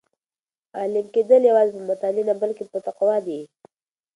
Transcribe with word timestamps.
عالم 0.77 1.05
کېدل 1.15 1.41
یوازې 1.49 1.71
په 1.75 1.81
مطالعې 1.89 2.23
نه 2.29 2.35
بلکې 2.41 2.63
په 2.71 2.77
تقوا 2.85 3.15
دي. 3.27 3.41